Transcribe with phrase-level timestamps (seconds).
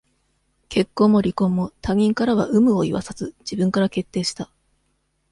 [0.69, 4.49] 結婚も離婚も、他人からは、有無を言わさず、自分から決定した。